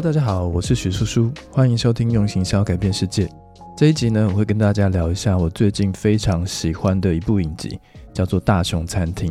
[0.00, 3.28] 大家好，我是许叔叔，欢迎收听用行销改变世界。
[3.76, 7.78] 这一集呢，我会跟大家聊一下我最近非常喜欢的一部影集，
[8.14, 9.30] 叫做《大熊餐厅》。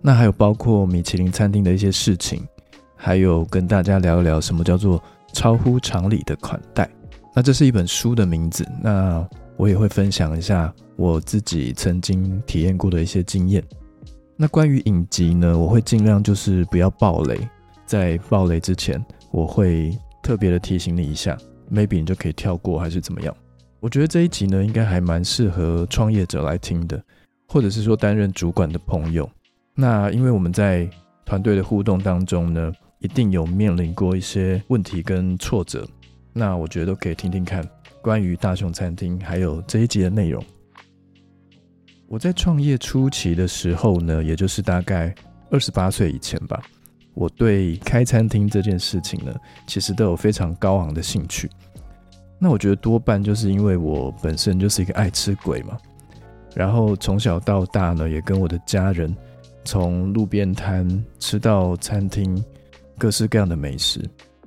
[0.00, 2.46] 那还有包括米其林餐厅的一些事情，
[2.94, 5.02] 还有跟大家聊一聊什么叫做
[5.32, 6.88] 超乎常理的款待。
[7.34, 13.64] 那这是一本书的名字，那我也会分享一下我自己曾经体验过的一些经验。
[14.36, 17.36] 那关于影集呢，我会尽量就是不要暴雷，
[17.84, 19.04] 在暴雷之前。
[19.36, 21.36] 我会特别的提醒你一下
[21.70, 23.36] ，maybe 你就可以跳过还是怎么样？
[23.80, 26.98] 我觉得这一集呢，应该还蛮适合创业者来听的，
[27.46, 29.28] 或者是说担任主管的朋友。
[29.74, 30.88] 那因为我们在
[31.26, 35.86] 团队的互动当中呢，一定有面临过一些问题跟挫折，
[36.32, 37.62] 那我觉得都可以听听看
[38.00, 40.42] 关于大熊餐厅还有这一集的内容。
[42.08, 45.14] 我在创业初期的时候呢，也就是大概
[45.50, 46.58] 二十八岁以前吧。
[47.16, 49.34] 我对开餐厅这件事情呢，
[49.66, 51.50] 其实都有非常高昂的兴趣。
[52.38, 55.78] 那我觉得多半就是因为我本身就是一个爱吃鬼嘛，
[56.54, 59.16] 然后从小到大呢，也跟我的家人
[59.64, 60.86] 从路边摊
[61.18, 62.44] 吃到餐厅，
[62.98, 63.98] 各式各样的美食。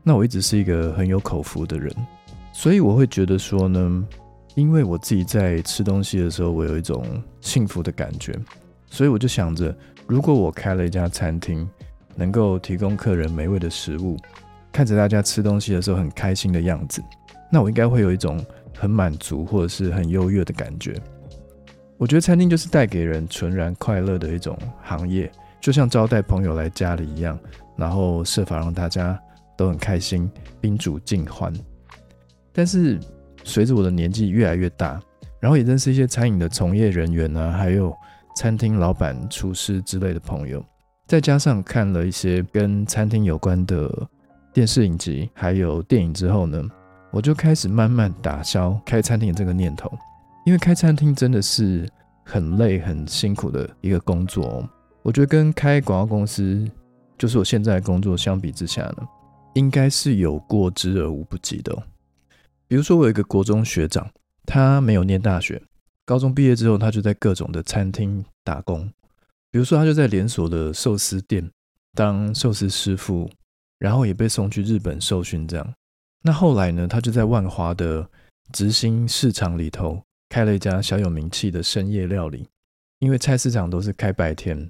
[0.04, 1.92] 那我一直是一个很有口福的人，
[2.54, 4.08] 所以我会觉得说呢，
[4.54, 7.04] 因为我自己在吃东西的时候，我有一种
[7.42, 8.40] 幸福的感觉，
[8.92, 9.76] 所以我就想着，
[10.06, 11.68] 如果我开了一家餐厅。
[12.20, 14.18] 能够提供客人美味的食物，
[14.74, 17.02] 看着大家吃东西的时候很开心的样子，
[17.50, 18.46] 那我应该会有一种
[18.78, 20.94] 很满足或者是很优越的感觉。
[21.98, 25.32] 我觉得餐厅就是带给人纯然快乐的一种行业，
[25.62, 27.40] 就像招待朋友来家里一样，
[27.78, 29.18] 然后设法让大家
[29.58, 31.54] 都很开心，宾主尽欢。
[32.52, 33.00] 但是
[33.46, 35.02] 随着我的年纪越来越大，
[35.40, 37.96] 然后也认识一些餐饮的从业人员啊，还有
[38.36, 40.64] 餐厅老板、厨师之类的朋友。
[41.10, 43.92] 再加上看了一些跟餐厅有关的
[44.54, 46.64] 电视影集，还有电影之后呢，
[47.10, 49.92] 我就开始慢慢打消开餐厅这个念头。
[50.46, 51.90] 因为开餐厅真的是
[52.24, 54.64] 很累、很辛苦的一个工作。
[55.02, 56.70] 我觉得跟开广告公司，
[57.18, 58.98] 就是我现在的工作相比之下呢，
[59.56, 61.76] 应该是有过之而无不及的。
[62.68, 64.08] 比如说，我有一个国中学长，
[64.46, 65.60] 他没有念大学，
[66.06, 68.88] 高中毕业之后，他就在各种的餐厅打工。
[69.52, 71.50] 比如说，他就在连锁的寿司店
[71.94, 73.30] 当寿司师傅，
[73.80, 75.48] 然后也被送去日本受训。
[75.48, 75.74] 这样，
[76.22, 78.08] 那后来呢，他就在万华的
[78.54, 82.48] 直兴市场里头开了一家小有名气的深夜料理。
[83.00, 84.70] 因为菜市场都是开白天，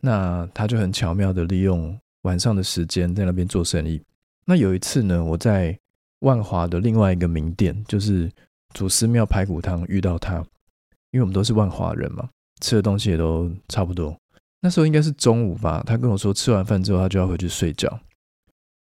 [0.00, 4.00] 那他就很巧妙的利用晚上的时间在那边做生意。
[4.44, 5.76] 那有一次呢，我在
[6.20, 8.30] 万华的另外一个名店，就是
[8.74, 10.36] 祖师庙排骨汤遇到他，
[11.10, 12.30] 因为我们都是万华人嘛。
[12.60, 14.18] 吃的东西也都差不多，
[14.60, 15.82] 那时候应该是中午吧。
[15.86, 18.00] 他跟我说吃完饭之后他就要回去睡觉，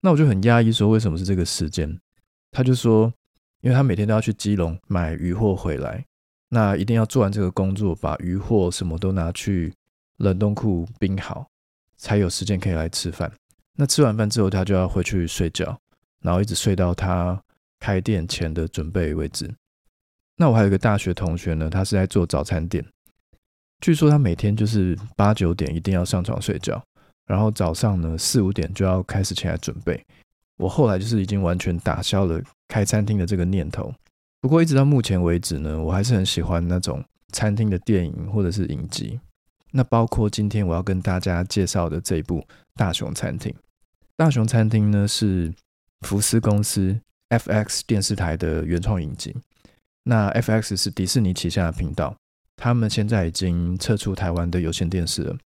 [0.01, 1.99] 那我就很压抑，说为什么是这个时间？
[2.51, 3.11] 他就说，
[3.61, 6.05] 因为他每天都要去基隆买鱼货回来，
[6.49, 9.73] 那一定要做完这个工作，把鱼货什么都拿去
[10.17, 11.47] 冷冻库冰好，
[11.97, 13.31] 才有时间可以来吃饭。
[13.77, 15.77] 那吃完饭之后他就要回去睡觉，
[16.21, 17.41] 然后一直睡到他
[17.79, 19.53] 开店前的准备为止。
[20.37, 22.85] 那我还有一个大学同学呢，他是在做早餐店。
[23.85, 26.83] 据说他每天就是八九点一定要上床睡觉，
[27.27, 30.03] 然后早上呢四五点就要开始起来准备。
[30.57, 33.93] 我后来就是已经完全打消了开餐厅的这个念头。
[34.41, 39.19] 不过一直到目前为止呢，我还是很喜欢那种餐厅的电影或者是影集。
[39.69, 42.39] 那包括今天我要跟大家介绍的这一部
[42.73, 43.51] 《大熊餐厅》。
[44.17, 45.53] 《大熊餐厅》呢是
[46.01, 49.35] 福斯公司 FX 电视台的原创影集。
[50.05, 52.15] 那 FX 是迪士尼旗下的频道。
[52.57, 55.37] 他们现在已经撤出台湾的有线电视了，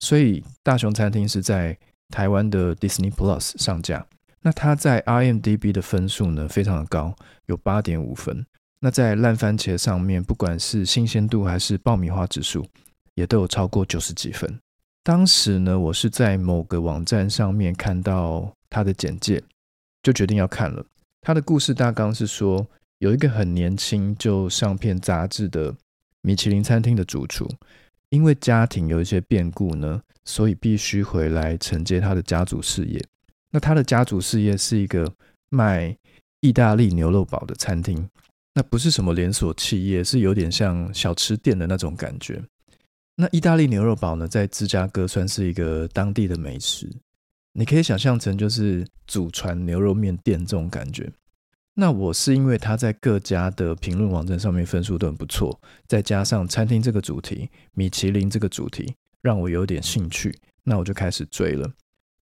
[0.00, 1.76] 所以大熊餐厅是在
[2.08, 4.06] 台湾的 Disney Plus 上架。
[4.42, 7.14] 那它在 IMDB 的分数呢，非常的高，
[7.46, 8.44] 有八点五分。
[8.80, 12.66] 那在烂番茄上面，不管是新鲜度还是爆米花指数，
[13.14, 14.58] 也都有超过九十几分。
[15.02, 19.42] 当时呢，我是在某个网站上面看到它的简介，
[20.02, 20.84] 就决定要看了。
[21.22, 22.66] 它的故事大纲是说，
[22.98, 25.74] 有一个很年轻就上片杂志的。
[26.24, 27.46] 米其林餐厅的主厨，
[28.08, 32.98] 因为家庭有一些变故呢，所以必须回来承接他的家族事业。
[33.50, 35.12] 那他的家族事业是一个
[35.50, 35.94] 卖
[36.40, 38.08] 意大利牛肉堡的餐厅，
[38.54, 42.42] 那不是什么连锁企业，是有点像小吃店的那种感觉。
[43.16, 46.90] 那意大利牛肉堡呢，在芝加哥算是一个当地的美食，
[47.52, 51.12] 你可以想象成就是祖传牛肉面店这种感觉。
[51.76, 61.68] 那我是因为他在各家的评论网站上面分数都很不错，再加上餐厅这个主题，米其林这个主题，让我有点兴趣，那我就开始追了。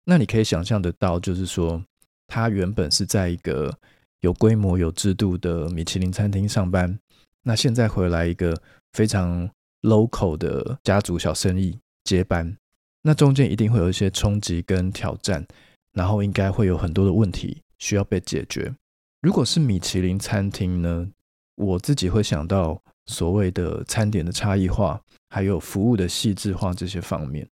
[0.04, 1.84] 那你可以想象得到，就是说
[2.26, 3.78] 他原本是在一个
[4.20, 6.98] 有规模、有制度的米其林餐厅上班，
[7.42, 8.58] 那现在回来一个
[8.94, 9.50] 非常
[9.82, 12.56] local 的家族小生意接班，
[13.02, 15.46] 那中间一定会有一些冲击跟挑战，
[15.92, 18.74] 然后应该会有很多的问题需要被解决。
[19.22, 21.08] 如果是米其林餐厅呢，
[21.54, 27.48] 我自己会想到所谓的餐点的差异化，还有服务的细致化这些方面。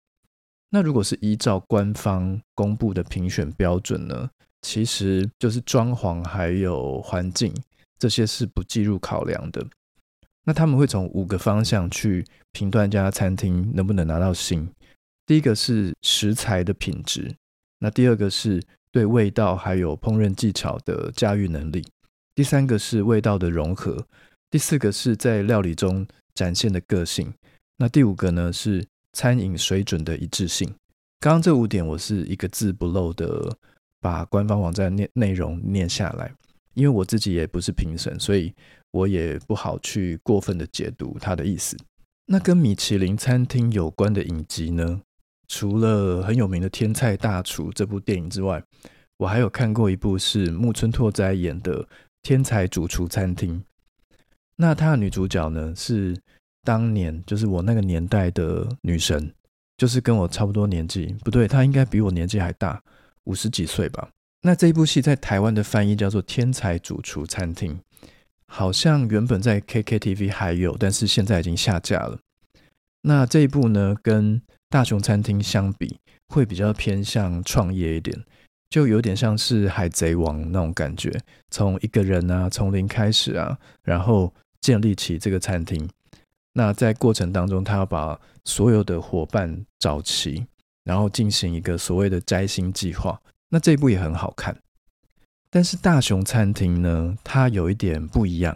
[0.69, 4.31] 那如果是依照官方公布的评选标准呢？
[4.61, 7.55] 其实就是装潢还有环境
[7.99, 9.67] 这些是不计入考量的。
[10.45, 14.67] 那他们会从五个方向去评断一家餐厅能不能拿到星。
[15.27, 17.35] 第一个是食材的品质，
[17.79, 18.63] 那第二个是
[18.95, 21.85] 对味道还有烹饪技巧的驾驭能力，
[22.33, 24.07] 第三个是味道的融合，
[24.49, 27.35] 第四个是在料理中展现的个性，
[27.77, 30.73] 那第五个呢是餐饮水准的一致性。
[31.19, 33.59] 刚刚这五点我是一个字不漏的。
[34.01, 36.31] 把官方网站内内容念下来，
[36.75, 38.53] 因为我自己也不是评审，所以
[38.91, 41.75] 我也不好去过分的解读他的意思。
[42.27, 45.01] 那跟米其林餐厅有关的影集呢？
[45.49, 48.63] 除了很有名的《天菜大厨》这部电影之外，
[49.19, 51.83] 我还有看过一部是木村拓哉演的
[52.23, 53.61] 《天才主厨餐厅》。
[54.57, 56.17] 那他的女主角呢，是
[56.63, 59.33] 当年就是我那个年代的女神，
[59.77, 62.83] 就是跟我差不多年纪，不对，她应该比我年纪还大。
[63.25, 64.11] 五十几岁吧。
[64.43, 67.73] 那这一部戏在台湾的翻译叫做《天才主厨餐厅》，
[68.47, 72.19] 好像原本在 KKTV 还有，但是现在已经下架了。
[73.01, 74.39] 那这一部呢，跟
[74.75, 78.25] 《大雄餐厅》相比，会比较偏向创业一点，
[78.69, 81.17] 就有点像是《海贼王》那种感觉，
[81.49, 85.89] 从一个人啊，从零开始啊，然后建立起这个餐厅。
[86.55, 90.45] 那在过程当中，他要把所有的伙伴找齐。
[90.83, 93.19] 然后进行一个所谓的摘星计划，
[93.49, 94.55] 那这一部也很好看。
[95.49, 98.55] 但是大雄餐厅呢，它有一点不一样，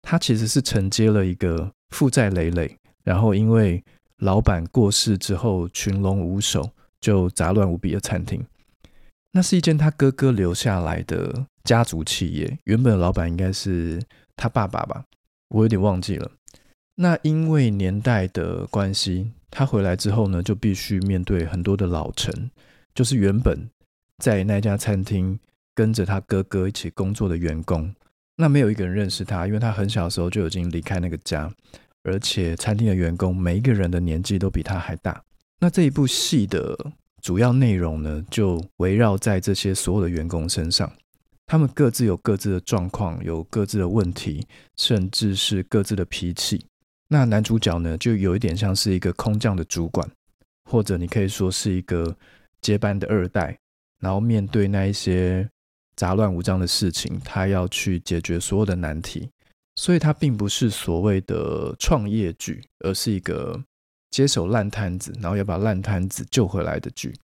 [0.00, 3.84] 它其实是承接了一个负债累累，然后因为
[4.18, 6.70] 老板过世之后群龙无首，
[7.00, 8.44] 就杂乱无比的餐厅。
[9.32, 14.02] 那是一间他哥哥留下来的家族企业，原本的老板应该是
[14.36, 15.04] 他爸爸吧，
[15.48, 16.30] 我有点忘记了。
[16.96, 19.32] 那因为年代的关系。
[19.50, 22.50] 他回来之后呢，就必须面对很多的老臣，
[22.94, 23.66] 就是原本
[24.18, 25.40] 在那家餐厅
[25.74, 27.90] 跟着他哥哥一起工作的员工。
[28.36, 31.50] 那没有一个人认识他，因为他很小的时候就已经离开那个家，
[32.04, 35.22] 而且餐厅的员工每一个人的年纪都比他还大。
[35.60, 36.76] 那这一部戏的
[37.20, 40.90] 主要内容呢，就围绕在这些所有的员工身上，
[41.46, 44.46] 他们各自有各自的状况，有各自的问题，
[44.76, 46.64] 甚至是各自的脾气。
[47.08, 50.08] 那男主角呢，就有一点像是一个空降的主管，
[50.70, 52.16] 或者你可以说是一个
[52.60, 53.58] 接班的二代，
[53.98, 55.48] 然后面对那一些
[55.96, 59.28] 杂乱无章的事情，他要去解决所有的难题，
[59.78, 63.62] 所以它并不是所谓的创业剧，而是一个
[64.10, 67.14] 接手烂摊子，然后要把烂摊子救回来的剧。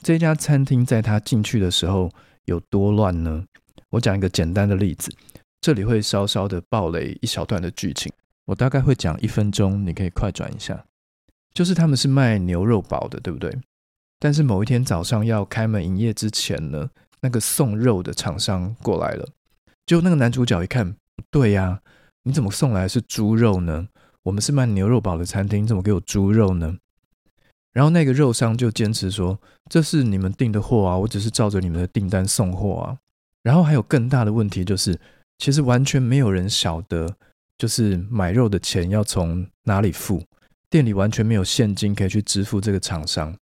[0.00, 2.08] 这家餐厅在他进去的时候
[2.44, 3.44] 有多乱呢？
[3.90, 5.12] 我讲一个简单的例子，
[5.60, 8.12] 这里会稍稍的暴雷一小段的剧情。
[8.44, 10.84] 我大概会讲一分钟，你可以快转一下。
[11.52, 13.52] 就是他们是卖牛肉堡的，对不对？
[14.20, 16.88] 但是某一天早上要开门营业之前呢，
[17.22, 19.28] 那个送肉的厂商过来了。
[19.84, 20.94] 就那个男主角一看，
[21.30, 21.80] 对呀，
[22.24, 23.88] 你怎么送来是猪肉呢？
[24.22, 26.76] 我们是卖牛肉堡的餐厅，怎么给我猪肉呢？
[27.72, 32.98] 然后那个肉商就坚持说，这是你们订的货啊，我只是照着你们的订单送货啊。
[33.42, 34.98] 然后还有更大的问题就是，
[35.38, 37.16] 其实完全没有人晓得。
[37.58, 40.20] 就是买肉的钱要从哪里付？
[40.68, 43.32] 店里完全没有现金可以去支付这个厂商。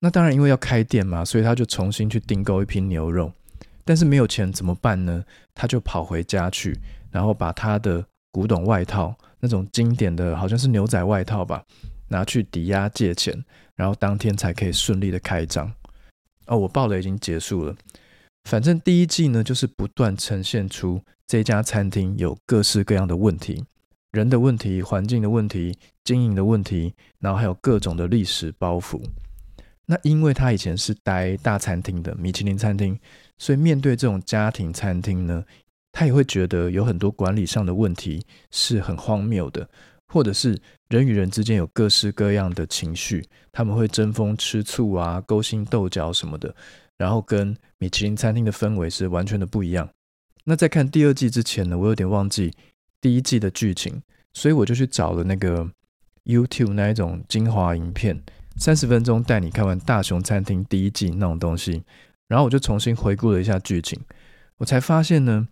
[0.00, 3.32] 那当然，因为要开店嘛，所以他就重新去订购一批牛肉。
[3.84, 5.24] 但是没有钱怎么办呢？
[5.54, 6.78] 他就跑回家去，
[7.10, 11.64] 然后把他的古董外套，那种经典的好像是牛仔外套吧，
[12.08, 13.44] 拿去抵押借钱，
[13.76, 15.72] 然后当天才可以顺利的开张。
[16.46, 17.74] 哦，我报的已经结束了。
[18.44, 23.64] 反正第一季呢，就是不断呈现出这家餐厅有各式各样的问题，
[24.12, 29.00] 人的问题、环境的问题、经营的问题，然后还有各种的历史包袱。
[29.86, 32.98] 那因为他以前是待大餐厅的米其林餐厅，
[33.38, 35.44] 所以面对这种家庭餐厅呢，
[35.92, 39.68] 他也会觉得有很多管理上的问题是很荒谬的，
[40.08, 46.54] 或者是人与人之间有各式各样的情绪，他们会争风吃醋啊、勾心斗角什么的。
[46.96, 49.88] 然后跟米其林餐厅的氛围是完全的不一样。
[50.44, 52.52] 那在看第二季之前呢，我有点忘记
[53.00, 54.02] 第一季的剧情，
[54.34, 55.66] 所以我就去找了那个
[56.24, 58.22] YouTube 那一种精华影片，
[58.56, 61.82] 三十分钟带你看完大雄餐厅第一季那种东西。
[62.28, 63.98] 然后我就重新回顾了一下剧情，
[64.58, 65.48] 我才发现呢，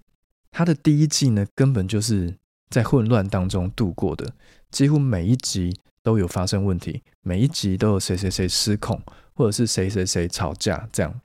[0.51, 2.35] 他的第一季呢根本就是
[2.71, 4.33] 在混乱当中度过的，
[4.71, 9.01] 几乎每一集都有发生问题，每一集都有谁谁谁失控，
[9.35, 11.21] 或者是谁谁谁吵架这样。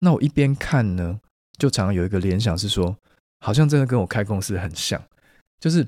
[0.00, 1.20] 那我一边看呢，
[1.58, 2.96] 就常常有一个联想是说，
[3.40, 5.02] 好像真的跟我开公司很像，
[5.58, 5.86] 就是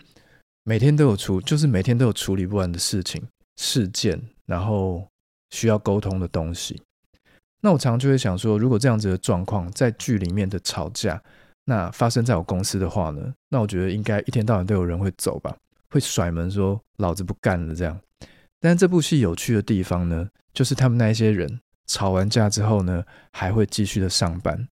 [0.65, 3.23] 每天都有处，就是每天都有处理不完的事情、
[3.57, 5.07] 事件，然后
[5.51, 6.81] 需要沟通的东西。
[7.61, 11.23] 那我常常就会想说，如果这样子的状况在剧里面的吵架，
[11.69, 15.55] 那发生在我公司的话呢，那我觉得应该一天到晚都有人会走吧，
[15.91, 18.01] 会甩门说老子不干了这样。
[18.61, 24.67] 但是这部戏有趣的地方呢，就是他们那一些人吵完架之后呢，还会继续的上班。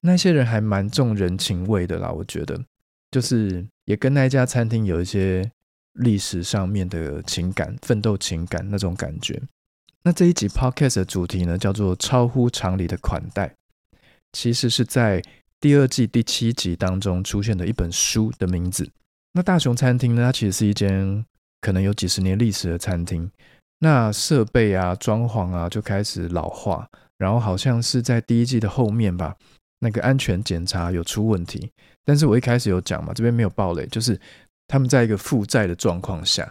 [0.00, 2.60] 那些人还蛮重人情味的啦，我觉得，
[3.10, 5.48] 就是也跟那一家餐厅有一些
[5.92, 9.40] 历史上面的情感、奋斗情感那种感觉。
[10.02, 13.54] 那这一集 podcast 的主题呢，叫做“超乎常理的款待”，
[14.32, 15.22] 其实是在
[15.62, 18.90] 第二季第七集当中出现的一本书的名字。
[19.32, 21.24] 那大雄餐厅呢，它其实是一间
[21.60, 23.30] 可能有几十年历史的餐厅。
[23.78, 29.36] 那设备啊、装潢啊就开始老化，然后好像是在第一季的后面吧，
[29.78, 31.70] 那个安全检查有出问题。
[32.04, 34.20] 但是我一开始有讲嘛，这边没有暴雷，就是
[34.66, 36.42] 他们在一个负债的状况下，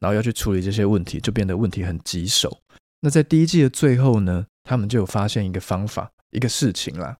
[0.00, 2.58] 然后要去处理这些问题，就变得问题很棘手。
[3.00, 7.16] 那在第一季的最后呢，他们就有发现一个方法，一个事情啦，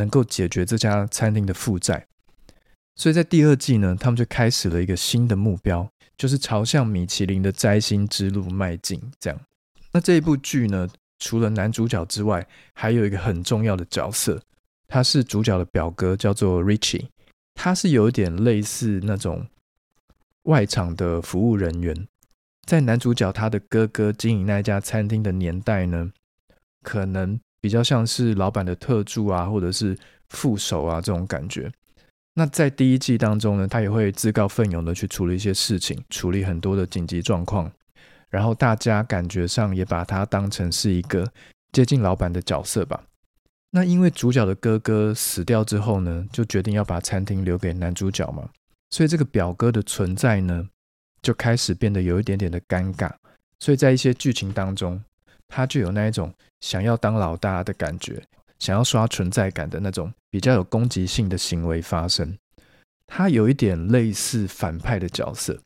[0.00, 2.06] 能够解决这家餐厅的负债。
[2.96, 8.98] 所以在第二季呢，他们就开始了一个新的目标，就是朝向米其林的摘星之路迈进。
[9.20, 9.38] 这样，
[9.92, 10.88] 那这一部剧呢，
[11.18, 14.42] 除了男主角之外，还有一个很重要的角色，
[14.88, 17.08] 他是主角的表哥，叫做 Richie，
[17.54, 19.46] 他是有点类似那种
[20.44, 21.94] 外场的服务人员。
[22.66, 26.10] 在男主角他的哥哥经营那家餐厅的年代呢，
[26.82, 29.96] 可能比较像是老板的特助啊，或者是
[30.28, 31.70] 副手啊这种感觉。
[32.34, 37.70] 那在第一季当中呢，他也会自告奋勇的去处理一些事情，处理很多的紧急状况。
[38.28, 41.30] 然后大家感觉上也把他当成是一个
[41.72, 43.02] 接近老板的角色吧。
[43.70, 48.48] 那因为主角的哥哥死掉之后呢，就决定要把餐厅留给男主角嘛，
[48.90, 50.68] 所以这个表哥的存在呢。
[51.22, 53.12] 就开始变得有一点点的尴尬，
[53.58, 55.04] 所以在一些剧情当中，
[55.50, 58.22] 他就有那一种想要当老大的感觉，
[58.60, 62.38] 想要刷存在感的那种比较有攻击性的行为发生。
[63.06, 65.60] 他有一点类似反派的角色，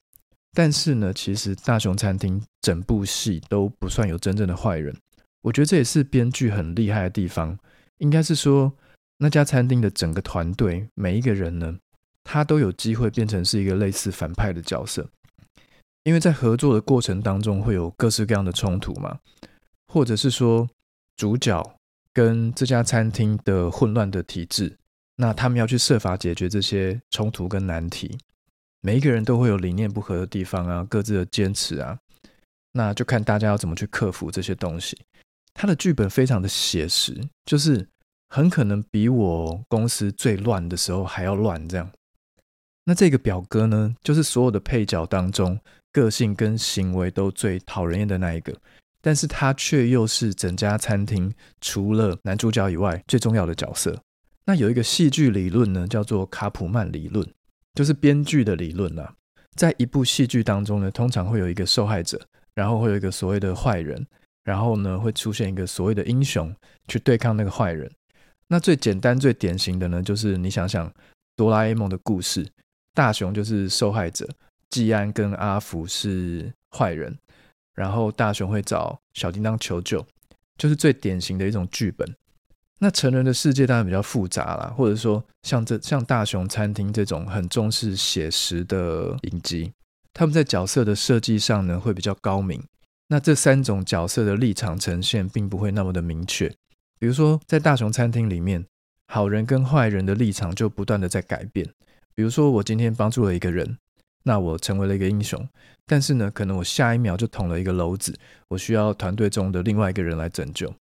[0.55, 4.97] 但是呢，其实大雄餐厅整部戏都不算有真正的坏人。
[5.43, 7.59] 我觉得这也是编剧很厉害的地方，
[7.99, 8.73] 应该是说
[9.19, 11.77] 那家餐厅的整个团队每一个人呢，
[12.25, 15.07] 他都有机会变成是一个类似反派的角色。
[16.05, 19.19] 因为在合作的过程当中会有各式各样的冲突嘛，
[19.95, 20.69] 或者是说
[21.17, 21.63] 主角
[22.13, 24.77] 跟这家餐厅的混乱的体制，
[25.15, 28.19] 那他们要去设法解决这些冲突跟难题。
[28.81, 31.97] 每一个人都会有理念不合的地方啊，各自的坚持啊，
[32.73, 34.99] 那就看大家要怎么去克服这些东西。
[35.55, 37.89] 他的剧本非常的写实，就是
[38.31, 41.89] 很可能比我公司最乱的时候还要乱这样。
[42.85, 45.61] 那这个表哥呢，就是所有的配角当中。
[45.93, 48.53] 个性跟行为都最讨人厌的那一个，
[49.05, 51.31] 但是他却又是整家餐厅
[51.61, 54.01] 除了男主角以外最重要的角色。
[54.47, 57.29] 那有一个戏剧理论呢，叫做卡普曼理论，
[57.75, 59.15] 就是编剧的理论啦。
[59.55, 62.19] 在一部戏剧当中呢，通常会有一个受害者，
[62.55, 64.07] 然后会有一个所谓的坏人，
[64.43, 66.51] 然后呢会出现一个所谓的英雄
[66.89, 67.91] 去对抗那个坏人。
[68.49, 70.91] 那最简单最典型的呢，就是你想想
[71.37, 72.47] 哆啦 A 梦的故事，
[72.95, 74.27] 大雄就是受害者。
[74.71, 77.17] 季安跟阿福是坏人，
[77.75, 80.07] 然后大雄会找小叮当求救，
[80.57, 82.09] 就是最典型的一种剧本。
[82.79, 89.73] 那成人的世界当然比较复杂啦，或者说像这像大雄餐厅这种很重视写实的影集，
[90.13, 92.63] 他们在角色的设计上呢会比较高明。
[93.09, 96.49] 那这三种角色的立场呈现并不会那么的明确。
[96.99, 98.65] 比如说在大雄餐厅里面，
[99.07, 101.67] 好人跟坏人的立场就不断的在改变。
[102.15, 103.79] 比如说我今天帮助了一个人。
[104.27, 105.47] 那我成为了一个英雄，
[105.87, 110.75] 但是呢，可能我下一秒就捅了一个篓子，我需要团队中的另外一个人来拯救，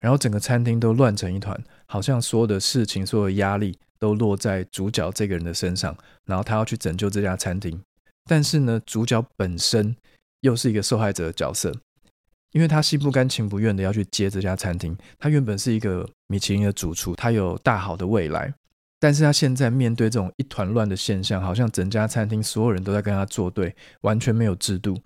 [0.00, 7.78] 然后整个餐厅都乱成一团，好像所有的事情、所有的压力都落在主角这个人的身上，然后他要去拯救这家餐厅，
[8.24, 9.94] 但是呢，主角本身
[10.40, 11.70] 又是一个受害者的角色，
[12.52, 18.54] 因为他心不甘情不愿的要去接这家餐厅，他原本是一个米其林的主厨，他有大好的未来。
[19.02, 24.96] 但是他现在面对这种一团乱的现象，好像整家餐厅所有人都在跟他作对，完全没有制度，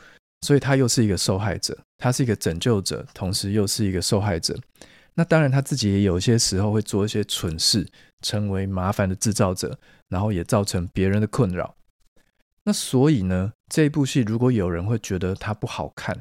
[0.43, 4.55] 所以他又是一个受害者，他是一个拯救者，同时又是一个受害者。
[5.15, 7.88] 那当然他自己也有些时候会做一些蠢事，
[8.21, 9.79] 成为麻烦的制造者，
[10.11, 11.75] 然后也造成别人的困扰。
[12.65, 16.15] 那所以呢，这部戏如果有人会觉得它不好看，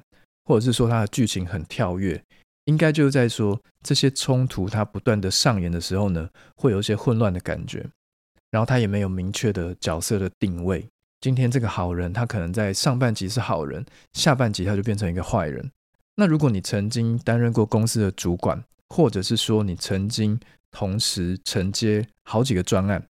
[0.46, 2.24] 或者是说它的剧情很跳跃，
[2.65, 7.86] 应该就是在说这些冲突它不断的上演的时候呢，会有一些混乱的感觉，
[8.51, 10.88] 然后他也没有明确的角色的定位。
[11.22, 15.72] 今天这个好人，他可能在上半集是好人，下半集他就变成一个坏人。
[16.15, 20.39] 那如果你曾经担任过公司的主管，或者是说你曾经
[20.72, 23.03] 同时承接好几个专案，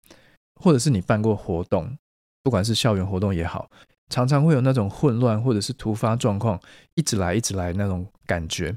[0.60, 1.96] 或者是你办过活动，
[2.42, 3.68] 不管是校园活动也好，
[4.08, 6.60] 常常会有那种混乱或者是突发状况，
[6.94, 8.74] 一直来一直来那种感觉。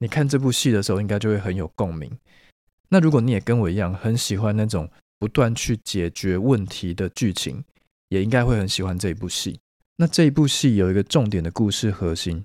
[0.00, 2.10] 你看这部戏的时候，应该就会很有共鸣。
[2.88, 7.62] 那如果你也跟我一样很喜欢那种不断去解决问题的剧情，
[8.08, 9.60] 也应该会很喜欢这一部戏。
[9.96, 12.44] 那这一部戏有一个重点的故事核心。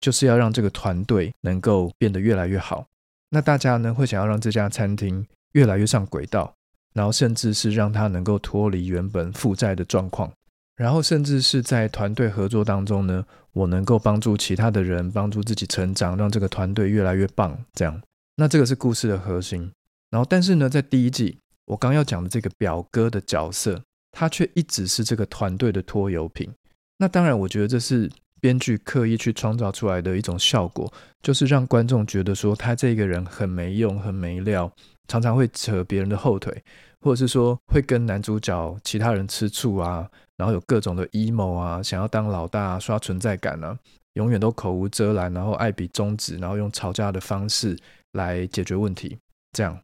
[0.00, 2.86] 就是要让这个团队能够变得越来越好。
[3.30, 6.54] 那大家呢会想要让这家餐厅越来越上轨道，
[6.92, 10.30] 然后甚至是让它能够脱离原本负债的状况，
[10.76, 17.56] 然后甚至是在团队合作当中呢，我能够帮助其他的人，帮助自己成长，让这个团队越来越棒。
[17.72, 18.02] 这样，
[18.36, 19.72] 那这个是故事的核心。
[20.10, 23.82] 然后，但是呢，在第一季我刚要讲的这个表哥的角色，
[24.12, 26.52] 他却一直是这个团队的拖油瓶。
[26.98, 28.10] 那当然，我觉得这是。
[28.40, 30.92] 编剧刻意去创造出来的一种效果，
[31.22, 34.70] 就是让观众觉得说他这个人很没用、很没料，
[35.08, 36.62] 常常会扯别人的后腿，
[37.00, 43.78] 或者是说会跟男主角其他人吃醋啊，然后有各种的 emo 啊，想要当老大、刷存在感啊，
[44.14, 47.76] 永远都口无遮拦，然后爱比中指，然后用吵架的方式
[48.12, 49.18] 来解决问题。
[49.52, 49.78] 这样，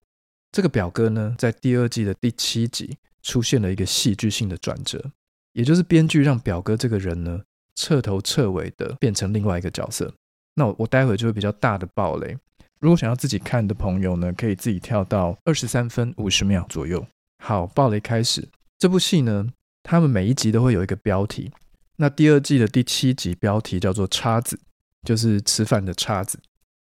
[0.53, 5.11] 这个表哥呢，在第二季的第七集出现了一个戏剧性的转折，
[5.53, 7.43] 也就是编剧让表哥这个人呢。
[7.77, 10.13] 彻头彻尾的变成另外一个角色，
[10.55, 12.37] 那我我待会就会比较大的暴雷。
[12.79, 17.07] 如果想要自己看的朋友呢，可以自己跳到二十三分五十秒左右。
[17.43, 18.47] 好，暴雷开始。
[18.79, 19.49] 这部戏呢，
[19.83, 21.51] 他们每一集都会有一个标题。
[21.97, 24.59] 那第二季的第七集标题叫做“叉子”，
[25.05, 26.39] 就是吃饭的叉子。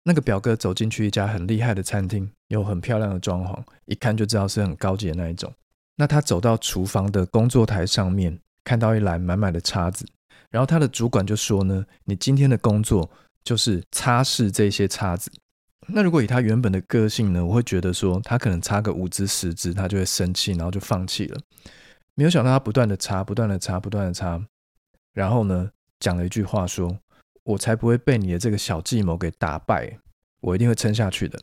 [0.04, 5.54] 那个表哥走进去一家很厉害的餐厅，有很漂亮的装潢，一看就知道是很高级的那一种。
[5.96, 10.06] 那他走到厨房的工作台上面，看到一篮满满的叉子。
[10.50, 13.10] 然后他的主管就说呢：“你今天的工作
[13.44, 15.32] 就是擦拭这些叉子。
[15.88, 21.40] 那如果以他原本的个性呢，我会觉得说他可能擦个五只十只，他就会生气，然后就放弃了。
[22.16, 24.46] 没有想到他不断的擦，不断的擦，不断的擦，
[25.14, 27.00] 然后呢讲了一句话说：
[27.44, 30.00] 我才不会被你的这个小计谋给打败，
[30.42, 31.42] 我一定会撑下去的。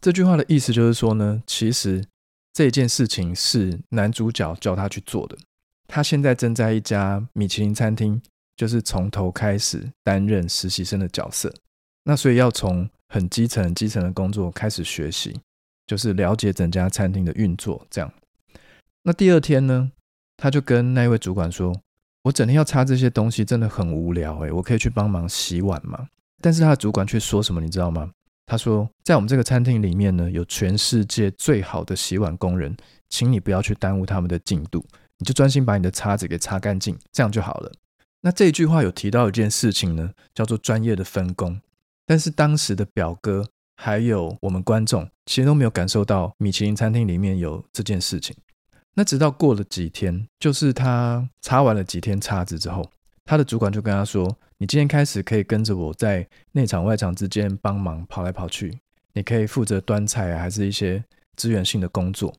[0.00, 2.04] 这句话的意思就是说呢，其实
[2.52, 5.36] 这件事情是男主角叫他去做的。”
[5.86, 8.22] 他现在正在一家米其林餐厅，
[8.56, 11.52] 就是从头开始担任实习生的角色。
[12.04, 15.38] 那所以要从很基层、基层的工作开始学习，
[15.86, 17.86] 就是了解整家餐厅的运作。
[17.90, 18.10] 这样，
[19.04, 19.90] 那第二天呢，
[20.36, 21.80] 他就跟那位主管说
[22.24, 24.38] ：“我整天要擦这些东西，真的很无聊。
[24.40, 26.06] 诶，我可以去帮忙洗碗吗？”
[26.40, 28.10] 但是他的主管却说什么，你知道吗？
[28.46, 32.76] 他说：“在我们这个餐厅里面呢，有全世界最好的洗碗工人，
[33.08, 34.84] 请你不要去耽误他们的进度。”
[35.18, 37.72] 你就专心把你的叉子给擦干净，这样就好了。
[38.22, 41.60] 那这一句话有提到一件事情呢，叫做专业的分工。
[42.04, 48.34] 但是当时的表哥还有我们观众，其实都没有感受到米其林餐厅里面有这件事情。
[48.94, 52.88] 那直到过了几天，就是他擦完了几天叉子之后，
[53.24, 58.78] 他的主管就跟他说：“你今天开始可以跟着我在内场外场之间帮忙跑来跑去，
[59.14, 61.02] 你可以负责端菜，还是一些
[61.36, 62.34] 资源性的工作。”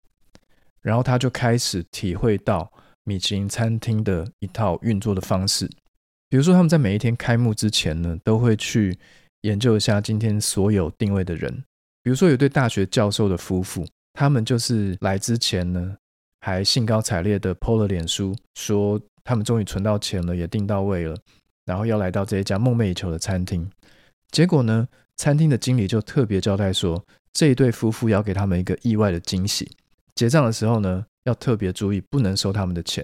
[0.83, 2.71] 然后他就开始体会到
[3.03, 5.65] 米其林餐厅的一套运作的方式，
[6.29, 8.97] 比如说他们在每一天开幕之前呢，都会去
[9.41, 11.63] 研究一下今天所有定位的人。
[12.03, 15.95] 比如说有对大学教授的夫妇，他们就是来之前呢，
[16.45, 21.15] 还兴高采烈的 PO 了脸书，说他们终于存到钱了，也订到位了，
[21.63, 23.71] 然后要来到这一家梦寐以求的餐厅。
[24.29, 27.01] 结果呢，餐厅的经理就特别交代说，
[27.31, 29.71] 这一对夫妇要给他们一个意外的惊喜。
[30.15, 33.01] 结账的时候呢，要特别注意，不能收他们的钱。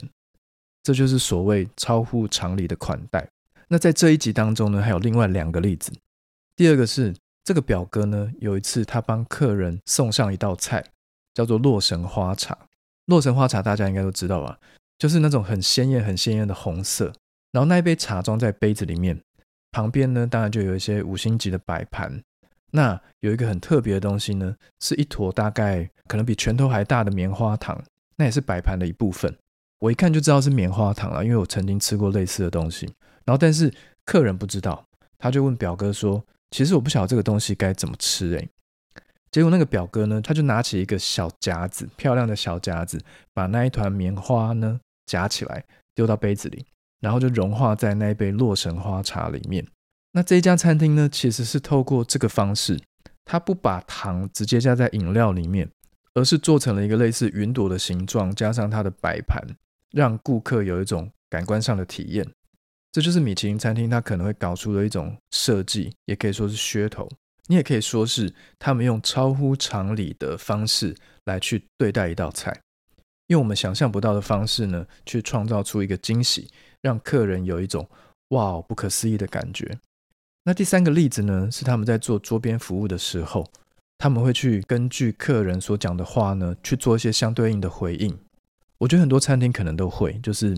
[0.83, 3.25] 这就是所谓超乎常理的款待。
[3.69, 5.93] 那在这一集当中呢，还有另外两个例子。
[6.57, 10.83] 第二个是这个表哥呢，有一次他帮客人送上一道菜，
[11.33, 12.57] 叫做洛神花茶。
[13.09, 14.59] 洛神花茶大家应该都知道吧？
[14.99, 17.11] 就是那种很鲜艳、很鲜艳的红色。
[17.51, 19.19] 然后那一杯茶装在杯子里面，
[19.71, 22.21] 旁边呢，当然就有一些五星级的摆盘。
[22.71, 27.83] 那有一个很特别的东西呢，是一坨大概可能比拳头还大的棉花糖，
[28.15, 29.35] 那也是摆盘的一部分。
[29.79, 32.85] 我一看就知道是棉花糖了，因为我曾经吃过类似的东西。
[33.25, 33.73] 然后，但是
[34.05, 34.85] 客人不知道，
[35.17, 38.49] 他就问表哥说：“其实我不晓得这个东西该怎么吃。”诶，
[39.31, 42.99] 结果那个表哥呢，他就拿起一个小夹子，漂亮的小夹子，
[43.33, 45.63] 把那一团棉花呢夹起来，
[45.93, 46.65] 丢到杯子里，
[46.99, 49.65] 然后就融化在那一杯洛神花茶里面。
[50.13, 52.79] 那这一家餐厅呢，其实是透过这个方式，
[53.25, 55.69] 他不把糖直接加在饮料里面，
[56.15, 59.39] 而是做成了一个类似云朵的形状，加上它的摆盘，
[59.91, 62.27] 让顾客有一种感官上的体验。
[62.91, 67.07] 这就是米其林餐厅它可能会搞出的一种设计，也可以说是噱头。
[67.49, 72.61] 你也可以说是他们用超乎常理的方式来去对待一道菜，
[73.27, 76.47] 用我们想象不到的方式呢，去创造出一个惊喜，
[76.81, 77.89] 让客人有一种
[78.29, 79.79] 哇不可思议的感觉。
[80.43, 83.49] 那第三个例子呢，是他们在做桌边服务的时候，
[83.97, 88.15] 他们会去根据客人所讲的话呢，去做一些相对应的回应。
[88.77, 90.55] 我觉得很多餐厅可能都会，就是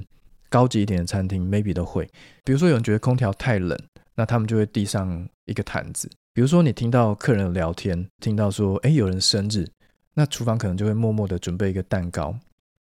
[0.49, 2.05] 高级一点的餐厅 maybe 都会。
[2.43, 3.79] 比如说有人觉得空调太冷，
[4.15, 6.09] 那他们就会递上一个毯子。
[6.33, 9.67] 比如说，你听到客人聊天，听到说，哎，有人生日，
[10.13, 12.37] 那厨房可能就会默默的准备一个蛋糕。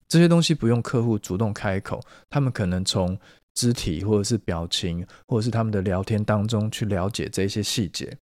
[0.09, 3.19] 这些东西不用客户主动开口，他们可能从
[3.55, 8.17] 肢体或者是表情，或者是他们的聊天当中去了解这些细节。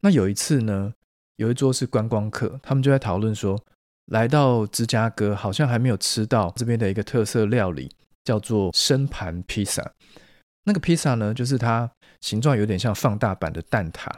[0.00, 0.92] 那有一次呢，
[1.36, 3.58] 有一桌是观光客，他们就在讨论说，
[4.06, 7.90] 来到芝加哥好像还没有吃到这边的一个特色料理，
[8.24, 9.90] 叫做生盘披萨。
[10.64, 14.10] 那个披萨呢，就是它形状有点像放大版的蛋挞。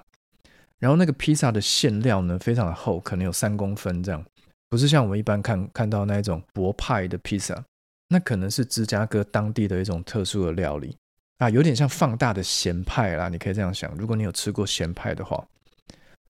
[0.78, 4.24] 然后那个披萨的馅料呢，非常的厚，可能有三公分这样，
[4.68, 7.64] 不是像我们一般看看到那一种薄派的披萨，
[8.08, 10.96] 那可能是芝加哥当地的一种特殊的料理
[11.38, 13.94] 啊，有点像放大的咸派啦，你可以这样想。
[13.96, 15.46] 如果你有吃过咸派的话，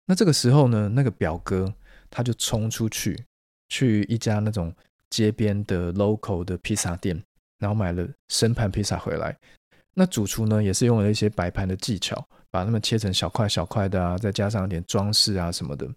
[0.05, 1.73] 那这个时候呢，那个表哥
[2.09, 3.17] 他就冲出去，
[3.69, 4.75] 去一家那种
[5.09, 7.23] 街边的 local 的披萨店，
[7.59, 9.33] 然后买了生盘披萨回来。
[9.93, 12.27] 那主厨呢，也是用了一些摆盘的技巧。
[12.53, 15.89] 把它们切成小块小块的啊，再加上一点装饰啊什么的，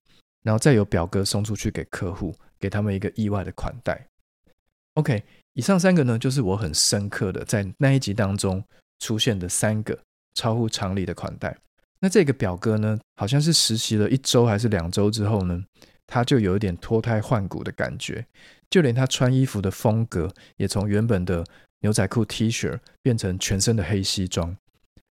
[0.45, 4.07] 然后再由表哥送出去给客户，给他们一个意外的款待。
[4.95, 5.21] OK，
[5.55, 8.63] 以上三个呢，就是我很深刻的在那一集当中
[9.01, 9.99] 出现的三个
[10.35, 11.59] 超乎常理的款待。
[11.99, 15.61] 那这个表哥呢，好像是实习了一周还是两周之后呢，
[16.07, 18.25] 他就有一点脱胎换骨的感觉，
[18.71, 21.45] 就连他穿衣服的风格也从原本的
[21.85, 24.57] 牛仔裤 T 恤变成全身的黑西装，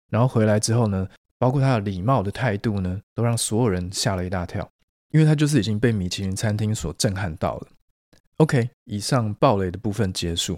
[0.09, 1.07] 然后回来之后呢。
[1.39, 4.65] 包括他的礼貌的态度呢，都让所有人吓了一大跳，
[5.09, 7.67] 因为他就是已经被米其林餐厅所震撼到了。
[8.37, 10.57] OK，以上暴雷的部分结束。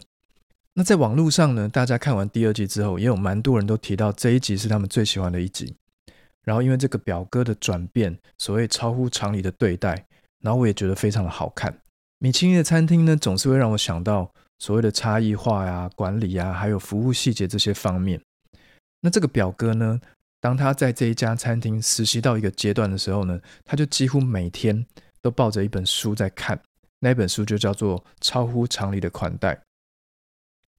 [0.75, 5.75] 那在网络上呢，大家看完第二季之后，也有蛮多人都提到这一集是他们最喜欢的一集。
[6.43, 10.05] 然后因为这个表哥的转变，所谓超乎常理的对待，
[10.41, 11.75] 然后我也觉得非常的好看。
[12.19, 18.21] 米其林的餐厅呢，总是会让我想到所谓的差异化呀、管理呀，还有服务细节这些方面。
[19.01, 19.99] 那这个表哥呢？
[20.41, 24.85] 当他在这一家餐厅实习到一个阶段的时候呢，他就几乎每天
[25.19, 26.61] 都抱着一本书在看，
[26.99, 29.55] 那本书就叫做《超乎常理的款待》。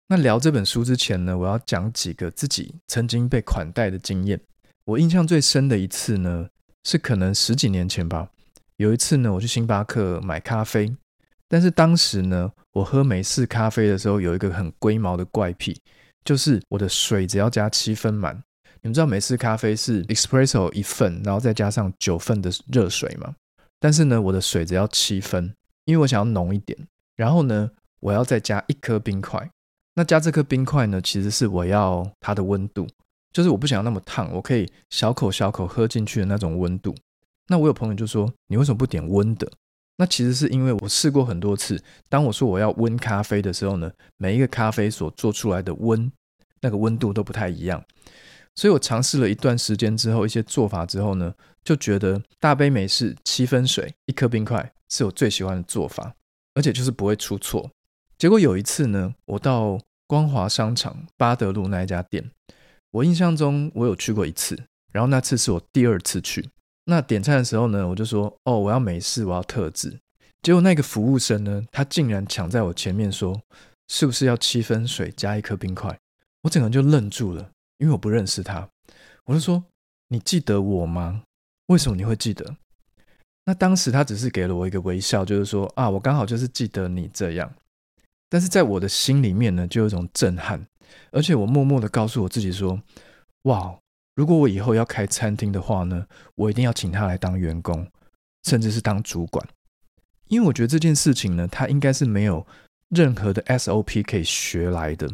[0.07, 4.41] 那聊这本书之前呢，我要讲几个自己曾经被款待的经验。
[4.85, 6.49] 我印象最深的一次呢，
[6.85, 8.31] 是可能十几年前吧。
[8.77, 10.95] 有一次呢，我去星巴克买咖啡，
[11.49, 15.81] 但是当时呢，我喝美式咖啡的时候有一个很龟毛的怪癖，
[16.25, 18.43] 就是我的水只要加七分满。
[18.83, 23.35] 你们知道美式咖啡是 espresso 一份，然后再加上九份的热水吗？
[23.81, 25.53] 但是呢，我的水只要七分，
[25.85, 26.79] 因为我想要浓一点。
[27.17, 29.51] 然后呢，我要再加一颗冰块。
[29.95, 32.87] 那加这颗冰块呢，其实是我要它的温度，
[33.33, 36.95] 就是我不想要那么烫，我可以小口小口喝进去的那种温度。
[37.49, 39.51] 那我有朋友就说：“你为什么不点温的？”
[39.99, 46.13] 那其实是因为我试过很多次，当我说我要温咖啡的时候呢，每一个咖啡所做出来的温，
[46.61, 47.83] 那个温度都不太一样。
[48.55, 56.15] 所以我尝试了一段时间之后，一些做法之后呢，就觉得大杯美式七分水一颗冰块是我最喜欢的做法，
[56.55, 57.71] 而且就是不会出错。
[58.19, 62.31] 结果有一次呢，我到光华商场巴德路那一家店，
[62.91, 64.59] 我印象中我有去过一次，
[64.93, 66.49] 然后那次是我第二次去。
[66.87, 69.99] 那点餐的时候呢，我就说：“哦，我要美式，我要特制。”
[70.43, 73.41] 结果那个服务生呢，他竟然抢在我前面说
[73.89, 75.99] ：“是不是要七分水加一颗冰块？”
[76.43, 77.51] 我整个人就愣住了。
[77.79, 78.67] 因为我不认识他，
[79.27, 79.63] 我就说
[80.09, 81.23] ：“你记得我吗？
[81.67, 82.57] 为什么你会记得？”
[83.45, 87.53] 那当时他只是给了我一个微笑，就是说：“啊，我刚好就是记得你这样。”
[88.31, 90.67] 但是在我的心里面呢，就有一种震撼，
[91.11, 92.81] 而且我默默的告诉我自己说
[93.45, 93.79] ：“哇，
[94.17, 97.87] 如果我以后要开餐厅的话呢，我一定要请他来当员工，
[98.43, 99.47] 甚至是当主管，
[100.27, 102.45] 因为我觉得这件事情呢，他应该是没有
[102.89, 105.09] 任何的 SOP 可以学来的。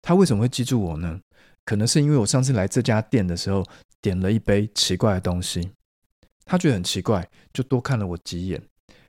[0.00, 1.20] 他为什么会记住我呢？”
[1.66, 3.64] 可能是因为我上次来这家店的时候
[4.02, 5.70] 点了一杯奇怪的东西，
[6.44, 8.62] 他觉得很奇怪，就多看了我几眼，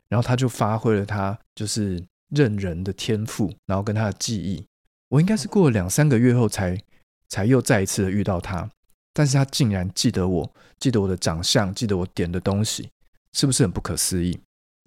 [0.07, 4.65] 然后他就发挥了他就是认人的天赋，然后跟他的记忆。
[5.09, 6.81] 我应该是过了两三个月后才
[7.27, 8.69] 才又再一次的遇到他，
[9.17, 12.89] 但是他竟然记得我，记得我的长相，记得我点的东西，
[13.31, 14.37] 是不是很不可思议？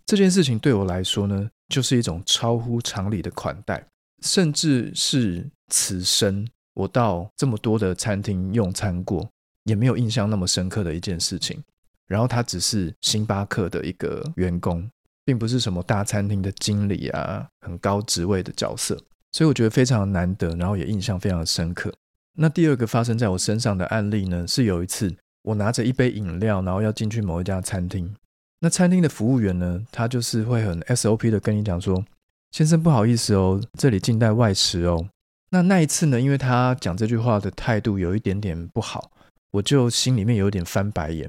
[0.05, 3.83] 这件事情对我来说呢，就是一种超乎常理的款待，
[4.23, 9.27] 甚至是此生我到这么多的餐厅用餐过，
[9.65, 11.59] 也没有印象那么深刻的一件事情。
[12.07, 14.87] 然后他只是星巴克的一个员工，
[15.25, 18.95] 并不是什么大餐厅的经理啊，很高职位的角色。
[19.33, 21.93] 所以我觉得非常难得，然后也印象非常深刻。
[22.41, 28.15] 那第二个发生在我身上的案例呢，是有一次我拿着一杯饮料，然后要进去某一家餐厅。
[28.61, 32.05] 那餐厅的服务员呢，他就是会很 SOP 的跟你讲说
[32.53, 35.09] ：“先生，不好意思哦，这里禁带外食哦。”
[35.51, 39.11] 那那一次呢，因为他讲这句话的态度有一点点不好，
[39.51, 41.29] 我就心里面有点翻白眼，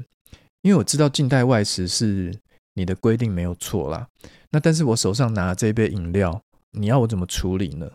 [0.61, 2.31] 因为我知道禁带外食是
[2.75, 4.07] 你的规定没有错啦。
[4.51, 6.41] 那但是我手上拿这杯饮料。
[6.71, 7.89] 你要我怎么处理呢？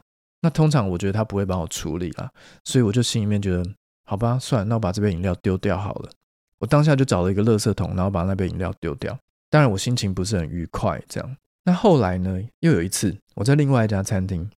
[0.44, 2.30] 那通常我觉得他不会帮我处理啦，
[2.64, 3.64] 所以我就心里面觉得，
[4.04, 6.10] 好吧，算了，那我把这杯饮料丢掉好了。
[6.58, 9.18] 我当下就找了一个垃圾桶，然后把那杯饮料丢掉。
[9.48, 11.36] 当然我心情不是很愉快，这样。
[11.64, 14.50] 那后来呢，又有一次我在另外一家餐厅，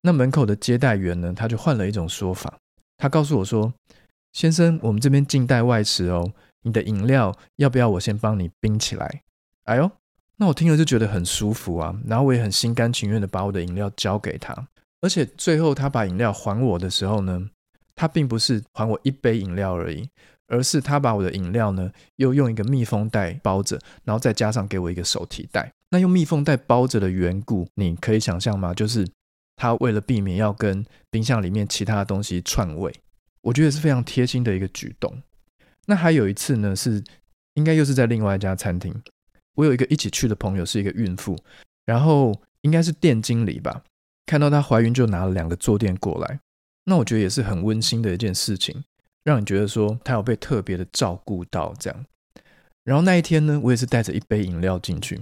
[0.00, 2.56] 那门口的接待员呢，他就换了一种说法，
[2.96, 3.74] 他告诉我说
[4.32, 9.20] ：“先生，我们这边禁带外食哦，你的饮料要不要我先帮你冰起来？”
[9.68, 9.90] 哎呦！
[10.36, 14.54] 那我听了就觉得很舒服啊，然后我也很心甘情愿的把我的饮料交给他，
[15.00, 17.50] 而且最后他把饮料还我的时候呢，
[17.94, 20.08] 他并不是还我一杯饮料而已，
[20.46, 25.72] 而是他把我的饮料呢又用一个密封袋包着，然后再加上给我一个手提袋。
[25.90, 28.72] 那用密封袋包着的缘故，你可以想象吗？
[28.74, 29.08] 就是
[29.56, 32.94] 他为了避免要跟冰箱里面其他东西串味，
[33.42, 35.22] 我觉得是非常贴心的一个举动。
[35.86, 37.02] 那还有一次呢，是
[37.54, 38.94] 应该又是在另外一家餐厅。
[39.54, 41.36] 我有一个一起去的朋友是一个孕妇，
[41.84, 43.82] 然后应该是店经理吧，
[44.30, 46.38] 看到她怀孕就拿了两个坐垫过来，
[46.84, 48.84] 那我觉得也是很温馨的一件事情，
[49.24, 52.06] 让你觉得说她有被特别的照顾到这样。
[52.84, 55.20] 然后那一天呢，我也是带着一杯饮料进去，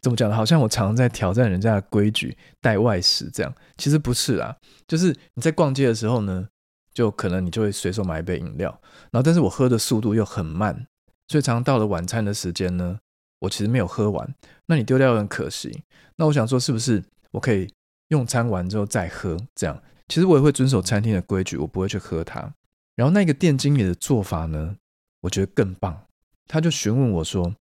[0.00, 0.34] 怎么讲呢？
[0.34, 4.56] 好像我常常在挑战人家的规矩，带外食这样，其实不是啦，
[4.88, 6.48] 就是你在逛街的时候呢，
[6.94, 8.70] 就可能你就会随手买一杯饮料，
[9.10, 10.86] 然后但是我喝的速度又很慢，
[11.28, 13.00] 所以常常到了晚餐的时间呢。
[13.40, 15.82] 我其实没有喝完，那你丢掉很可惜。
[16.16, 17.70] 那我想说，是不是我可以
[18.08, 19.36] 用餐完之后再喝？
[19.54, 22.52] 这样其实我也会遵守餐厅的规矩，我不会去喝它。
[22.94, 24.76] 然后那个店经理的做法呢，
[25.20, 26.00] 我觉得更棒。
[26.46, 27.54] 他就询问我说：“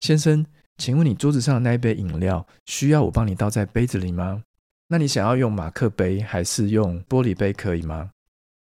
[0.00, 0.44] 先生，
[0.78, 4.42] 请问你桌子上的那一杯饮料需要我帮你倒在杯子里吗？
[4.88, 8.10] 那你想要用马克杯还是用玻璃杯可以吗？”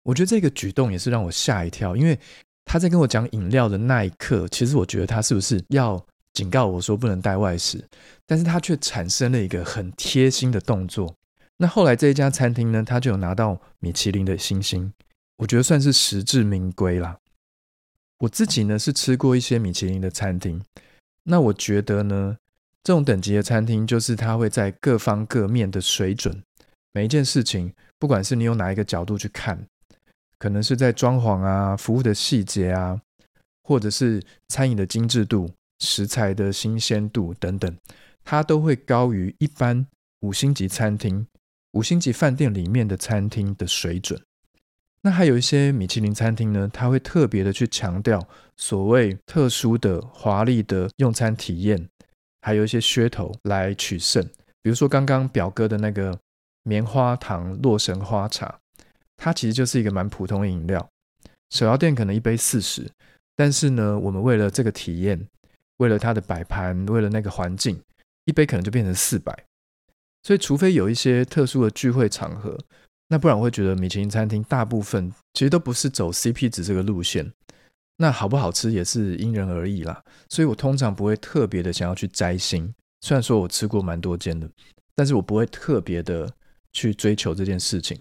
[0.03, 2.17] 我觉得这个举动也是让我吓一跳，因为
[2.65, 6.03] 他在跟我讲饮料的那一刻，其实我觉得他是不是要？
[6.33, 7.83] 警告我说不能带外食，
[8.25, 11.13] 但是他却产生了一个很贴心的动作。
[11.61, 14.91] 那后来这一家餐厅呢，他就有拿到米其林的星星，
[15.37, 17.19] 我觉得算是实至名归啦。
[18.19, 20.61] 我自己呢是吃过一些米其林的餐厅，
[21.23, 22.37] 那我觉得呢，
[22.83, 26.41] 这种等级的餐厅就是它会在各方各面的水准，
[26.93, 29.67] 每一件事情，不管是你用哪一个角度去看，
[30.37, 33.01] 可能是在装潢啊、服务的细节啊，
[33.63, 35.51] 或者是餐饮的精致度。
[35.81, 37.77] 食材的新鲜度等等，
[38.25, 39.87] 它都会高于一般
[40.19, 41.25] 五星级餐厅、
[41.71, 44.21] 五星级饭店里面的餐厅的水准。
[45.01, 48.27] 那还有一些米其林餐厅呢，它会特别的去强调
[48.57, 51.87] 所谓特殊的、华丽的用餐体验，
[52.41, 54.23] 还有一些噱头来取胜。
[54.61, 56.19] 比如说刚刚表哥的那个
[56.63, 58.59] 棉花糖洛神花茶，
[59.15, 60.89] 它其实就是一个蛮普通的饮料，
[61.49, 62.89] 手摇店可能一杯四十，
[63.35, 65.27] 但是呢，我们为了这个体验。
[65.77, 67.81] 为了它的摆盘，为了那个环境，
[68.25, 69.45] 一杯可能就变成四百。
[70.29, 72.55] 所以，除非有一些特殊的聚会场合，
[73.07, 77.33] 那不然我会觉得米其林餐厅大部分其实都不是走 CP 值这个路线。
[77.97, 80.03] 那好不好吃也是因人而异啦。
[80.29, 82.71] 所以我通常不会特别的想要去摘星。
[83.01, 84.47] 虽然说我吃过蛮多间的，
[84.93, 86.31] 但是我不会特别的
[86.73, 87.99] 去追求这件事情。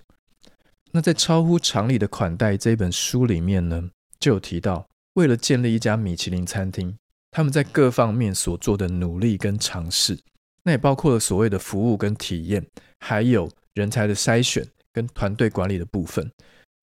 [0.93, 3.89] 那在超乎常理的款待这本书里面呢，
[4.21, 6.95] 就有提到，为了建立一家米其林餐厅。
[7.31, 10.19] 他们在各方面所做的努力跟尝试，
[10.69, 12.63] 那也包括了所谓的服务跟体验，
[13.01, 16.31] 还有人才的筛选跟团队管理的部分。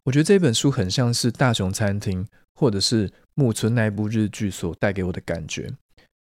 [0.05, 5.71] 我觉得这本书很像是大雄餐厅或者是木村那部日剧所带给我的感觉，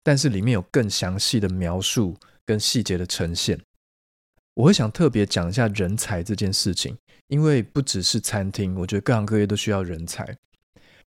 [0.03, 3.59] 但是里面有更详细的描述跟细节的呈现。
[4.53, 6.95] 我会想特别讲一下人才这件事情，
[7.29, 10.37] 因为不只是餐厅，我觉得各行各业都需要人才。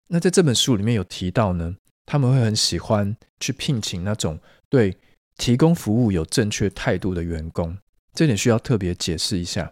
[0.06, 1.76] 那在这本书里面有提到呢。
[2.10, 4.96] 他们会很喜欢去聘请那种对
[5.38, 7.78] 提供服务有正确态度的员工。
[8.12, 9.70] 这点需要特别解释一下。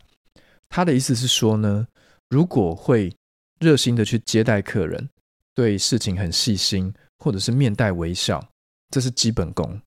[0.71, 1.87] 他的意思是说呢，
[2.31, 3.15] 如果会
[3.61, 5.09] 热心的去接待客人，
[5.55, 8.49] 对事情很细心，或者是面带微笑，
[8.91, 9.81] 这是基本功。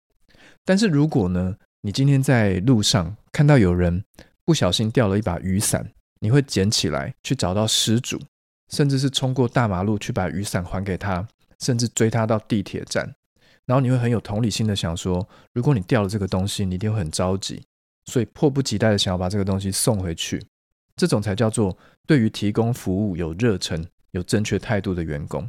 [0.66, 4.04] 但是如果呢，你今天在路上看到有人
[4.46, 8.20] 不小心掉了一把雨伞，你会捡起来去找到失主，
[8.70, 11.28] 甚至是冲过大马路去把雨伞还给他，
[11.60, 13.16] 甚至追他到地铁站，
[13.70, 17.62] 然后你会很有同理心的想说，如果你掉了这个东西，你一定会很着急，
[18.08, 20.44] 所以迫不及待的想要把这个东西送回去。
[20.96, 21.78] 这种才叫做
[22.08, 25.48] 对于提供服务有热忱、有正确态度的员工。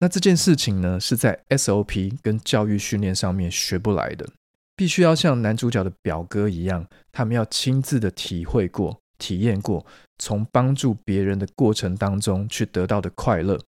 [0.00, 4.28] 那这件事情呢，是在 SOP 跟教育训练上面学不来的。
[4.76, 9.86] 必须要像男主角的表哥一样，他们要亲自的体会过、体验过，
[10.18, 13.58] 从帮助别人的过程当中去得到的快乐，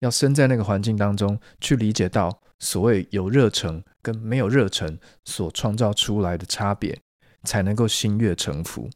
[0.00, 7.00] 要身在那个环境当中去理解到所谓有热忱跟没有热忱所创造出来的差别，
[7.42, 8.88] 才能够心悦诚服。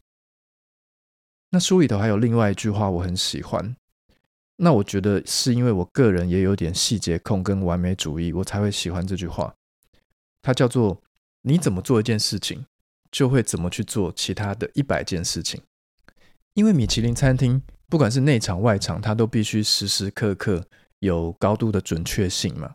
[1.49, 3.75] 那书里头还有另外一句话我很喜欢，
[4.55, 9.53] 那我觉得是因为我个人也有点细节控跟完美主义，我才会喜欢这句话，
[10.41, 11.01] 它叫做。
[11.47, 12.65] 你怎么做一件事情，
[13.11, 15.61] 就会怎么去做其他的一百件事情。
[16.55, 20.65] 因为米其林餐厅不管是内场外场，它都必须时时刻刻
[21.01, 22.73] 有高度的准确性嘛。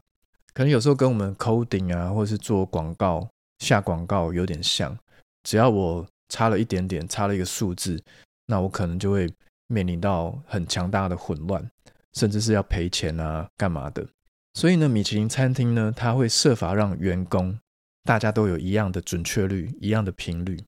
[0.61, 3.27] 可能有时候跟我们 coding 啊，或者是做广告
[3.61, 4.94] 下广告有点像。
[5.42, 7.99] 只要我差了一点点，差了一个数字，
[8.44, 9.27] 那我可能就会
[9.68, 11.66] 面临到很强大的混乱，
[12.12, 14.07] 甚至是要赔钱啊，干嘛的。
[14.53, 17.59] 所以呢，米其林餐厅呢，它会设法让员工。
[18.05, 20.62] 大家都有一样的准确率，一样的频率，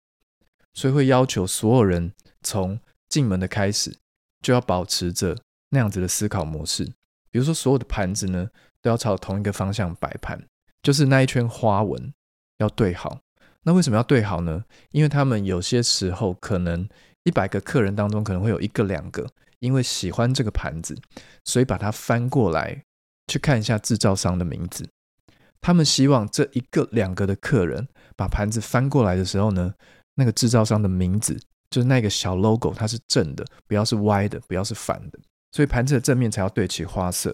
[0.73, 3.95] 所以会要求所有人从进门的开始
[4.41, 5.37] 就要保持着
[5.69, 6.87] 那样子的思考模式。
[7.31, 8.49] 比如说，所有的盘子呢
[8.83, 10.39] 都要朝同一个方向摆盘，
[10.83, 12.13] 就是那一圈花纹
[12.59, 13.21] 要对好。
[13.63, 14.65] 那为什么要对好呢？
[14.91, 16.89] 因为他们有些时候可能
[17.23, 19.25] 一百个客人当中可能会有一个两个，
[19.61, 20.99] 因为喜欢这个盘子，
[21.45, 22.83] 所以把它翻过来
[23.29, 24.85] 去看一下制造商的名字。
[25.61, 29.73] 他们希望这一个两个的客人把盘子翻过来的时候呢，
[30.17, 31.41] 那个制造商的名字
[31.71, 35.21] 就是那个小 logo，它是正的，不要是歪的，不要是反的，
[35.53, 37.33] 所以盘子的正面才要对齐花色。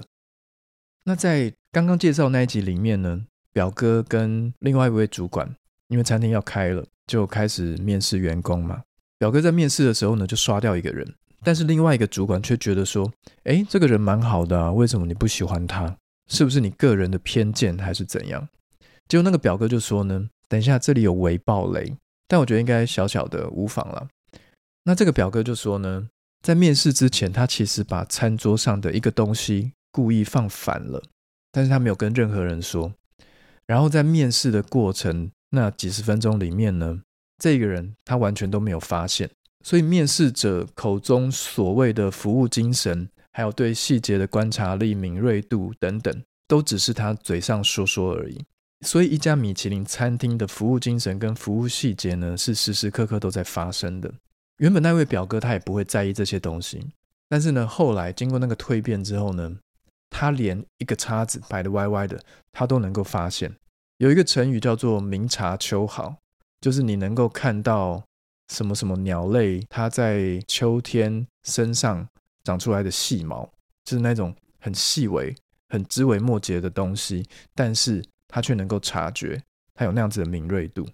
[1.04, 5.54] 那在刚刚介绍那一集里面呢，表哥跟另外一位主管，
[5.88, 8.82] 因为餐厅要开了，就开始面试员工嘛。
[9.18, 13.10] 表哥在面试的时候呢，就刷掉一个人，但是另外一个主管却觉得说，
[13.44, 15.96] 哎，这个人蛮好的啊，为什么你不喜欢他？
[16.30, 18.48] 是不是你个人的偏见还是怎样？
[19.08, 24.08] 结果那个表哥就说呢：“等一下，这里有微暴雷，但我觉得应该小小的无妨了。”
[24.84, 26.08] 那这个表哥就说呢，
[26.42, 31.02] 在面试之前，他其实把餐桌上的一个东西故意放反了，
[31.52, 32.92] 但是他没有跟任何人说。
[33.66, 37.02] 然后在面试的过程那几十分钟里面呢，
[37.38, 39.30] 这个人他完全都没有发现，
[39.64, 43.08] 所以面试者口中所谓的服务精神。
[43.34, 48.44] 还有对细节的观察力、敏锐度等等，都只是他嘴上说说而已。
[48.84, 54.12] 所以，一家米其林餐厅的服务精神跟服务细节呢，是时时刻刻都在发生的。
[54.56, 56.84] 原本那位表哥他也不会在意这些东西，
[57.28, 59.56] 但是呢，后来经过那个蜕变之后呢，
[60.10, 63.54] 他连一个叉子摆的歪歪的，他都能够发现。
[63.98, 66.16] 有一个成语叫做“明察秋毫”，
[66.60, 68.04] 就是你能够看到
[68.48, 72.08] 什么什么鸟类，它在秋天身上。
[72.44, 73.44] 长出来的细毛，
[73.84, 75.36] 就是那种很细微、
[75.68, 79.42] 很枝微末节的东西，但是它却能够察觉，
[79.74, 80.88] 它有那样子的敏锐度。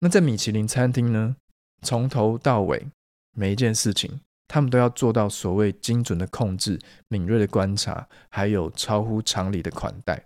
[0.00, 1.34] 那在米其林餐厅呢，
[1.80, 2.88] 从头到尾
[3.34, 4.20] 每一件事情，
[4.52, 10.22] 他们都要做到所谓精准的控制、敏锐的观察，还有超乎常理的款待。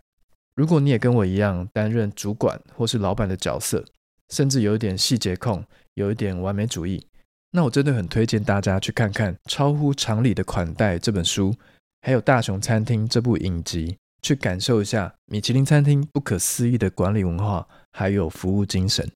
[0.57, 3.85] 如果你也跟我一样担任主管或是老板的角色，
[4.31, 7.07] 甚至有一点细节控，有一点完美主义。
[7.53, 11.55] 那我真的很推荐大家去看看《超乎常理的款待》这本书，
[12.01, 19.09] 还有《大熊餐厅》这部影集，去感受一下米其林餐厅不可思议的管理文化，还有服务精神。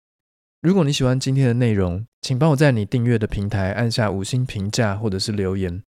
[0.62, 5.83] 如果你喜欢今天的内容，请帮我在你订阅的平台按下五星评价或者是留言。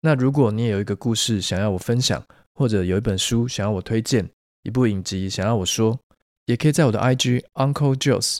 [0.00, 2.24] 那如果你也有一个故事想要我分享，
[2.54, 4.28] 或者有一本书想要我推荐，
[4.62, 5.98] 一部影集想要我说，
[6.46, 8.38] 也可以在我的 IG Uncle Joss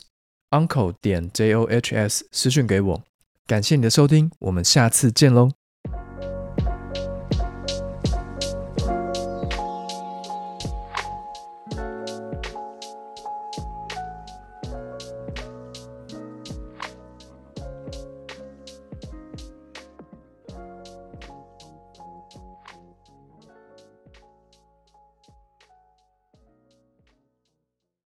[0.50, 3.02] Uncle 点 J O H S 私讯给我。
[3.46, 5.50] 感谢你的收听，我们下次见喽。